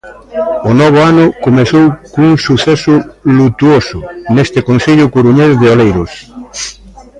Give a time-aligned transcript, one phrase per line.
[0.69, 2.95] O novo ano comezou cun suceso
[3.37, 3.99] lutuoso
[4.35, 6.11] neste concello coruñés de Oleiros.